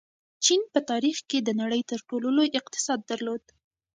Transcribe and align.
چین 0.43 0.61
په 0.73 0.79
تاریخ 0.89 1.17
کې 1.29 1.39
د 1.43 1.49
نړۍ 1.61 1.81
تر 1.91 1.99
ټولو 2.09 2.27
لوی 2.37 2.49
اقتصاد 2.59 2.99
درلود. 3.11 3.43